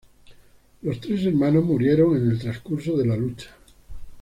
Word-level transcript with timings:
Los 0.81 0.99
tres 0.99 1.23
hermanos 1.27 1.63
murieron 1.63 2.17
en 2.17 2.31
el 2.31 2.39
transcurso 2.39 2.97
de 2.97 3.05
la 3.05 3.15
lucha. 3.15 3.51